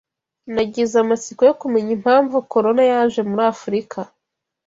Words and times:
Nagize 0.53 0.95
amatsiko 1.03 1.41
yo 1.49 1.55
kumenya 1.61 1.91
impamvu 1.97 2.35
corona 2.51 2.83
yaje 2.91 3.21
muri 3.29 3.43
afurika. 3.53 3.99